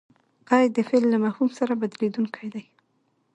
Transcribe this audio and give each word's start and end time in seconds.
قید؛ 0.49 0.69
د 0.75 0.79
فعل 0.87 1.03
له 1.13 1.17
مفهوم 1.25 1.49
سره 1.59 1.73
بدلېدونکی 1.81 2.47
دئ. 2.53 2.65